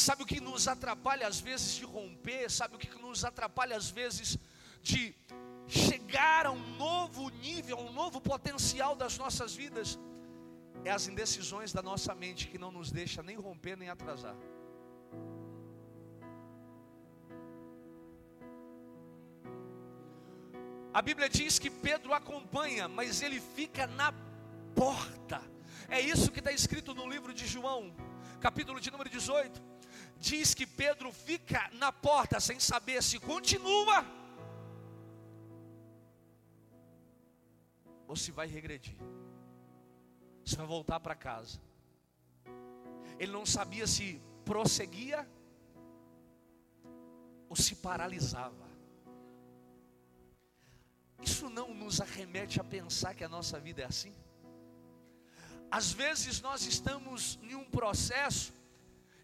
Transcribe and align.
Sabe 0.00 0.22
o 0.22 0.26
que 0.26 0.40
nos 0.40 0.66
atrapalha 0.66 1.26
às 1.28 1.40
vezes 1.40 1.74
de 1.74 1.84
romper? 1.84 2.50
Sabe 2.50 2.74
o 2.74 2.78
que 2.78 2.90
nos 3.02 3.22
atrapalha 3.22 3.76
às 3.76 3.90
vezes 3.90 4.38
de 4.82 5.14
chegar 5.68 6.46
a 6.46 6.50
um 6.50 6.76
novo 6.78 7.28
nível, 7.28 7.76
a 7.78 7.82
um 7.82 7.92
novo 7.92 8.18
potencial 8.18 8.96
das 8.96 9.18
nossas 9.18 9.54
vidas? 9.54 9.98
É 10.86 10.90
as 10.90 11.06
indecisões 11.06 11.70
da 11.70 11.82
nossa 11.82 12.14
mente 12.14 12.48
que 12.48 12.56
não 12.56 12.72
nos 12.72 12.90
deixa 12.90 13.22
nem 13.22 13.36
romper 13.36 13.76
nem 13.76 13.90
atrasar. 13.90 14.34
A 20.94 21.02
Bíblia 21.02 21.28
diz 21.28 21.58
que 21.58 21.68
Pedro 21.68 22.14
acompanha, 22.14 22.88
mas 22.88 23.20
ele 23.20 23.38
fica 23.38 23.86
na 23.86 24.14
porta. 24.74 25.42
É 25.90 26.00
isso 26.00 26.32
que 26.32 26.38
está 26.38 26.50
escrito 26.50 26.94
no 26.94 27.06
livro 27.06 27.34
de 27.34 27.46
João, 27.46 27.94
capítulo 28.40 28.80
de 28.80 28.90
número 28.90 29.10
18. 29.10 29.69
Diz 30.20 30.52
que 30.52 30.66
Pedro 30.66 31.10
fica 31.10 31.70
na 31.72 31.90
porta 31.90 32.38
sem 32.38 32.60
saber 32.60 33.02
se 33.02 33.18
continua 33.18 34.04
ou 38.06 38.14
se 38.14 38.30
vai 38.30 38.46
regredir, 38.46 38.94
se 40.44 40.56
vai 40.56 40.66
voltar 40.66 41.00
para 41.00 41.14
casa. 41.14 41.58
Ele 43.18 43.32
não 43.32 43.46
sabia 43.46 43.86
se 43.86 44.20
prosseguia 44.44 45.26
ou 47.48 47.56
se 47.56 47.76
paralisava. 47.76 48.68
Isso 51.22 51.48
não 51.48 51.72
nos 51.72 51.98
arremete 51.98 52.60
a 52.60 52.64
pensar 52.64 53.14
que 53.14 53.24
a 53.24 53.28
nossa 53.28 53.58
vida 53.58 53.80
é 53.80 53.86
assim? 53.86 54.14
Às 55.70 55.92
vezes 55.92 56.42
nós 56.42 56.66
estamos 56.66 57.38
em 57.42 57.54
um 57.54 57.64
processo 57.64 58.59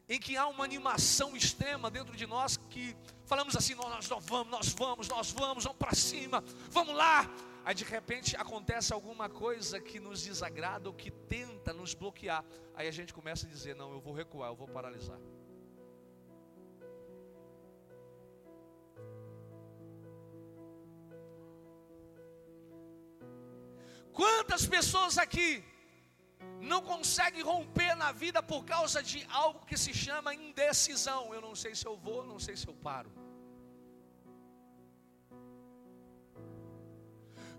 em 0.08 0.20
que 0.20 0.36
há 0.36 0.46
uma 0.46 0.64
animação 0.64 1.36
extrema 1.36 1.90
dentro 1.90 2.16
de 2.16 2.26
nós 2.26 2.56
que 2.70 2.96
falamos 3.24 3.56
assim: 3.56 3.74
nós, 3.74 4.08
nós 4.08 4.24
vamos, 4.24 4.50
nós 4.50 4.68
vamos, 4.68 5.08
nós 5.08 5.30
vamos, 5.32 5.64
vamos 5.64 5.78
para 5.78 5.94
cima, 5.94 6.42
vamos 6.70 6.94
lá. 6.94 7.28
Aí 7.64 7.74
de 7.74 7.82
repente 7.82 8.36
acontece 8.36 8.92
alguma 8.92 9.28
coisa 9.28 9.80
que 9.80 9.98
nos 9.98 10.22
desagrada 10.22 10.88
ou 10.88 10.94
que 10.94 11.10
tenta 11.10 11.72
nos 11.72 11.94
bloquear. 11.94 12.44
Aí 12.74 12.86
a 12.86 12.92
gente 12.92 13.12
começa 13.12 13.46
a 13.46 13.50
dizer: 13.50 13.74
não, 13.74 13.92
eu 13.92 14.00
vou 14.00 14.14
recuar, 14.14 14.50
eu 14.50 14.56
vou 14.56 14.68
paralisar. 14.68 15.18
Quantas 24.12 24.64
pessoas 24.64 25.18
aqui 25.18 25.62
não 26.60 26.80
conseguem 26.82 27.42
romper 27.42 27.94
na 28.02 28.10
vida 28.12 28.42
por 28.42 28.64
causa 28.64 29.02
de 29.02 29.20
algo 29.42 29.66
que 29.66 29.76
se 29.84 29.92
chama 29.94 30.34
indecisão? 30.34 31.32
Eu 31.34 31.40
não 31.40 31.54
sei 31.62 31.74
se 31.74 31.86
eu 31.90 31.96
vou, 31.96 32.24
não 32.32 32.38
sei 32.46 32.56
se 32.56 32.66
eu 32.68 32.74
paro. 32.88 33.10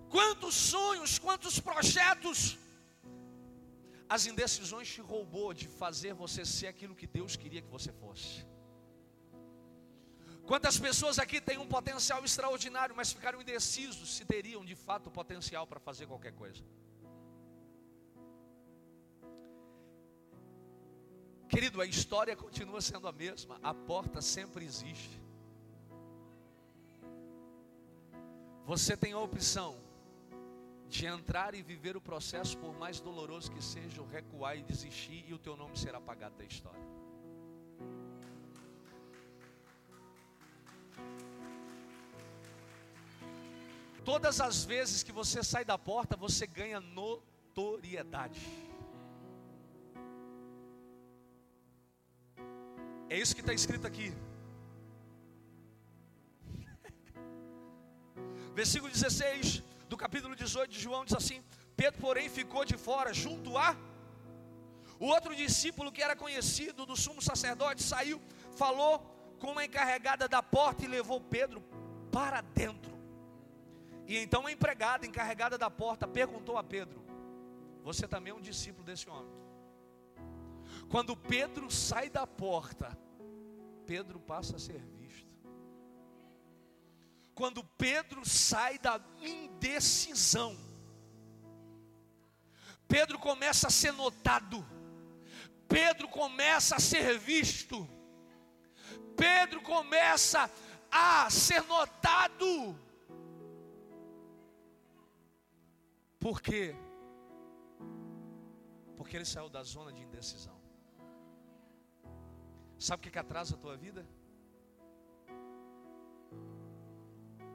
Quantos 0.10 0.56
sonhos, 0.56 1.20
quantos 1.20 1.60
projetos, 1.60 2.58
as 4.16 4.26
indecisões 4.26 4.88
te 4.94 5.02
roubou 5.02 5.54
de 5.54 5.68
fazer 5.68 6.14
você 6.14 6.46
ser 6.46 6.68
aquilo 6.68 6.96
que 6.96 7.08
Deus 7.08 7.36
queria 7.36 7.62
que 7.62 7.76
você 7.78 7.92
fosse. 7.92 8.46
Quantas 10.50 10.80
pessoas 10.80 11.20
aqui 11.20 11.42
têm 11.42 11.58
um 11.58 11.68
potencial 11.68 12.24
extraordinário, 12.24 12.96
mas 12.96 13.12
ficaram 13.12 13.42
indecisos 13.42 14.16
se 14.16 14.24
teriam 14.24 14.64
de 14.64 14.76
fato 14.76 15.12
potencial 15.12 15.68
para 15.68 15.80
fazer 15.88 16.06
qualquer 16.08 16.32
coisa? 16.32 16.64
Querido, 21.58 21.82
a 21.82 21.88
história 21.88 22.36
continua 22.36 22.80
sendo 22.80 23.08
a 23.08 23.12
mesma, 23.12 23.60
a 23.64 23.74
porta 23.74 24.22
sempre 24.22 24.64
existe. 24.64 25.20
Você 28.64 28.96
tem 28.96 29.14
a 29.14 29.20
opção 29.20 29.76
de 30.88 31.08
entrar 31.08 31.56
e 31.56 31.64
viver 31.64 31.98
o 31.98 32.00
processo, 32.10 32.56
por 32.60 32.78
mais 32.78 33.00
doloroso 33.00 33.52
que 33.52 33.60
seja, 33.60 34.06
recuar 34.06 34.56
e 34.56 34.62
desistir, 34.62 35.26
e 35.28 35.34
o 35.34 35.40
teu 35.40 35.58
nome 35.58 35.76
será 35.76 35.98
apagado 35.98 36.38
da 36.38 36.44
história. 36.46 36.80
Todas 44.06 44.40
as 44.40 44.64
vezes 44.64 45.02
que 45.02 45.12
você 45.12 45.44
sai 45.44 45.66
da 45.66 45.76
porta, 45.76 46.16
você 46.16 46.46
ganha 46.46 46.80
notoriedade. 46.80 48.67
É 53.10 53.18
isso 53.18 53.34
que 53.34 53.42
está 53.42 53.54
escrito 53.54 53.88
aqui. 53.88 54.14
Versículo 58.54 58.92
16 58.92 59.64
do 59.88 59.96
capítulo 59.96 60.36
18 60.36 60.70
de 60.70 60.80
João 60.80 61.06
diz 61.06 61.16
assim: 61.16 61.42
Pedro, 61.76 62.02
porém, 62.02 62.28
ficou 62.28 62.66
de 62.66 62.76
fora, 62.76 63.14
junto 63.14 63.58
a. 63.58 63.76
O 65.00 65.06
outro 65.06 65.36
discípulo 65.36 65.92
que 65.92 66.02
era 66.02 66.16
conhecido 66.16 66.86
do 66.86 66.98
sumo 66.98 67.22
sacerdote 67.22 67.82
saiu, 67.84 68.20
falou 68.58 69.00
com 69.40 69.58
a 69.58 69.64
encarregada 69.64 70.28
da 70.28 70.42
porta 70.42 70.84
e 70.84 70.88
levou 70.88 71.22
Pedro 71.22 71.62
para 72.12 72.42
dentro. 72.42 72.98
E 74.08 74.18
então 74.18 74.48
a 74.48 74.52
empregada 74.52 75.06
encarregada 75.06 75.58
da 75.58 75.70
porta 75.70 76.08
perguntou 76.08 76.58
a 76.58 76.64
Pedro: 76.64 77.02
Você 77.84 78.06
também 78.08 78.32
é 78.32 78.36
um 78.36 78.42
discípulo 78.42 78.84
desse 78.84 79.10
homem? 79.10 79.47
Quando 80.90 81.18
Pedro 81.18 81.70
sai 81.70 82.10
da 82.10 82.26
porta, 82.26 82.98
Pedro 83.86 84.20
passa 84.20 84.56
a 84.56 84.60
ser 84.60 84.80
visto. 84.80 85.28
Quando 87.36 87.64
Pedro 87.64 88.26
sai 88.26 88.80
da 88.80 89.00
indecisão, 89.22 90.58
Pedro 92.88 93.20
começa 93.20 93.68
a 93.68 93.70
ser 93.70 93.92
notado, 93.92 94.66
Pedro 95.68 96.08
começa 96.08 96.78
a 96.78 96.80
ser 96.80 97.20
visto, 97.20 97.88
Pedro 99.16 99.62
começa 99.62 100.50
a 100.90 101.30
ser 101.30 101.62
notado. 101.64 102.80
Por 106.18 106.42
quê? 106.42 106.76
Porque 108.96 109.16
ele 109.16 109.26
saiu 109.26 109.50
da 109.50 109.64
zona 109.64 109.92
de 109.94 110.02
indecisão. 110.02 110.57
Sabe 112.80 113.00
o 113.00 113.04
que, 113.04 113.12
que 113.12 113.20
atrasa 113.20 113.56
a 113.56 113.58
tua 113.58 113.76
vida? 113.76 114.08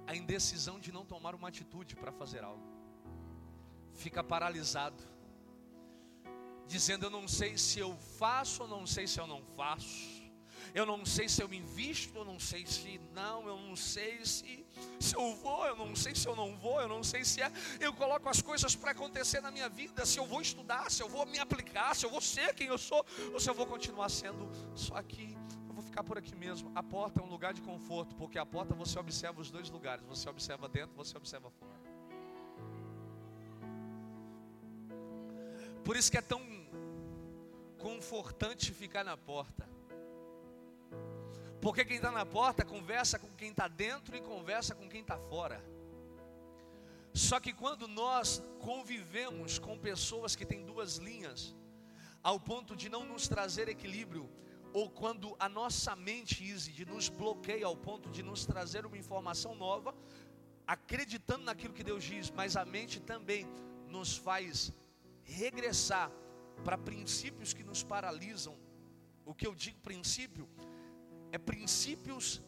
A 0.07 0.17
indecisão 0.17 0.81
de 0.81 0.91
não 0.91 1.05
tomar 1.05 1.35
uma 1.35 1.49
atitude 1.49 1.95
para 1.95 2.13
fazer 2.13 2.43
algo. 2.43 2.63
Fica 3.95 4.23
paralisado, 4.25 5.03
dizendo: 6.67 7.07
Eu 7.07 7.11
não 7.11 7.29
sei 7.29 7.57
se 7.57 7.79
eu 7.79 7.97
faço 7.97 8.63
ou 8.63 8.69
não 8.69 8.87
sei 8.87 9.07
se 9.07 9.21
eu 9.21 9.27
não 9.27 9.43
faço. 9.43 10.22
Eu 10.75 10.87
não 10.87 11.05
sei 11.05 11.29
se 11.29 11.43
eu 11.43 11.49
me 11.49 11.59
invisto, 11.59 12.17
eu 12.17 12.25
não 12.25 12.39
sei 12.39 12.67
se 12.67 12.99
não, 13.13 13.47
eu 13.47 13.57
não 13.59 13.77
sei 13.77 14.25
se, 14.25 14.65
se 14.99 15.15
eu 15.15 15.35
vou, 15.37 15.67
eu 15.67 15.77
não 15.77 15.95
sei 15.95 16.15
se 16.15 16.27
eu 16.27 16.35
não 16.35 16.57
vou, 16.57 16.81
eu 16.81 16.89
não 16.89 17.03
sei 17.03 17.25
se 17.25 17.43
é. 17.43 17.53
Eu 17.79 17.93
coloco 17.93 18.27
as 18.29 18.41
coisas 18.41 18.75
para 18.75 18.93
acontecer 18.93 19.43
na 19.43 19.51
minha 19.51 19.69
vida, 19.69 20.07
se 20.07 20.19
eu 20.19 20.25
vou 20.25 20.41
estudar, 20.41 20.91
se 20.91 21.03
eu 21.03 21.09
vou 21.11 21.27
me 21.27 21.39
aplicar, 21.39 21.95
se 21.95 22.07
eu 22.07 22.11
vou 22.11 22.23
ser 22.23 22.55
quem 22.55 22.69
eu 22.69 22.79
sou, 22.79 23.05
ou 23.35 23.39
se 23.39 23.51
eu 23.51 23.55
vou 23.55 23.67
continuar 23.67 24.09
sendo 24.09 24.49
só 24.75 24.95
aqui. 24.97 25.37
Eu 25.69 25.75
vou 25.75 25.83
ficar 25.83 26.03
por 26.03 26.17
aqui 26.17 26.35
mesmo. 26.35 26.73
A 26.75 26.83
porta 26.83 27.21
é 27.21 27.23
um 27.23 27.29
lugar 27.29 27.53
de 27.53 27.61
conforto, 27.61 28.15
porque 28.17 28.39
a 28.39 28.47
porta 28.47 28.75
você 28.75 28.99
observa 28.99 29.43
os 29.43 29.51
dois 29.51 29.69
lugares, 29.69 30.03
você 30.07 30.27
observa 30.27 30.71
dentro, 30.71 30.97
você 30.97 31.15
observa 31.19 31.51
fora. 31.51 31.83
Por 35.85 35.97
isso 35.97 36.11
que 36.11 36.17
é 36.17 36.23
tão 36.23 36.41
confortante 37.79 38.73
ficar 38.73 39.05
na 39.05 39.17
porta. 39.17 39.72
Porque 41.63 41.85
quem 41.85 41.99
está 41.99 42.11
na 42.11 42.27
porta 42.27 42.65
conversa 42.65 43.21
com 43.21 43.31
quem 43.37 43.51
está 43.51 43.69
dentro 43.69 44.17
e 44.17 44.21
conversa 44.21 44.75
com 44.75 44.89
quem 44.89 45.01
está 45.01 45.17
fora. 45.17 45.65
Só 47.15 47.39
que 47.39 47.53
quando 47.53 47.87
nós 47.87 48.43
convivemos 48.59 49.61
com 49.61 49.79
pessoas 49.79 50.35
que 50.35 50.45
têm 50.45 50.65
duas 50.65 50.97
linhas, 50.97 51.55
ao 52.21 52.41
ponto 52.41 52.75
de 52.75 52.89
não 52.89 53.05
nos 53.05 53.29
trazer 53.29 53.69
equilíbrio, 53.69 54.29
ou 54.73 54.91
quando 54.91 55.37
a 55.39 55.49
nossa 55.49 55.95
mente 55.95 56.43
de 56.79 56.85
nos 56.85 57.09
bloqueia 57.09 57.65
ao 57.65 57.77
ponto 57.77 58.11
de 58.11 58.25
nos 58.25 58.45
trazer 58.45 58.85
uma 58.85 58.99
informação 58.99 59.55
nova, 59.55 59.95
acreditando 60.67 61.45
naquilo 61.45 61.75
que 61.75 61.85
Deus 61.85 62.03
diz, 62.03 62.29
mas 62.31 62.57
a 62.57 62.65
mente 62.65 62.99
também 62.99 63.47
nos 63.87 64.17
faz 64.17 64.73
regressar 65.23 66.11
para 66.65 66.77
princípios 66.77 67.55
que 67.55 67.63
nos 67.63 67.85
paralisam. 67.85 68.57
O 69.25 69.33
que 69.33 69.47
eu 69.47 69.55
digo 69.55 69.79
princípio 69.79 70.49
é 71.33 71.39
princípios 71.39 72.43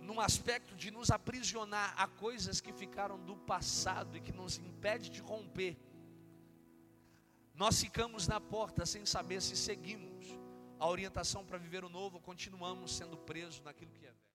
num 0.00 0.20
aspecto 0.20 0.76
de 0.76 0.90
nos 0.90 1.10
aprisionar 1.10 1.94
a 1.96 2.06
coisas 2.06 2.60
que 2.60 2.72
ficaram 2.72 3.18
do 3.18 3.36
passado 3.36 4.16
e 4.16 4.20
que 4.20 4.32
nos 4.32 4.58
impede 4.58 5.08
de 5.10 5.20
romper. 5.20 5.76
Nós 7.54 7.80
ficamos 7.80 8.28
na 8.28 8.40
porta 8.40 8.86
sem 8.86 9.04
saber 9.04 9.40
se 9.42 9.56
seguimos 9.56 10.26
a 10.78 10.88
orientação 10.88 11.44
para 11.44 11.58
viver 11.58 11.82
o 11.84 11.88
novo, 11.88 12.20
continuamos 12.20 12.94
sendo 12.94 13.16
presos 13.16 13.60
naquilo 13.62 13.90
que 13.92 14.06
é 14.06 14.10
velho. 14.10 14.18